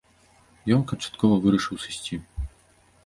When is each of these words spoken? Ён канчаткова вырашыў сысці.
Ён 0.75 0.81
канчаткова 0.91 1.35
вырашыў 1.43 1.75
сысці. 1.85 2.21